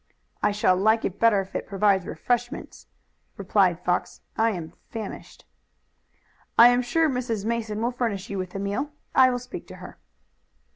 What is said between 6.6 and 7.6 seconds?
am sure Mrs.